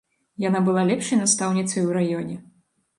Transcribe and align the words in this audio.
Яна 0.45 0.61
была 0.69 0.85
лепшай 0.93 1.21
настаўніцай 1.23 1.81
у 1.87 1.91
раёне. 2.03 2.45